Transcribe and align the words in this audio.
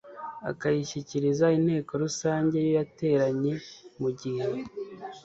akayishyikiriza 0.51 1.45
inteko 1.57 1.91
rusange 2.03 2.55
iyo 2.59 2.71
yateranye 2.77 3.53
mu 3.99 4.09
gihe 4.19 4.49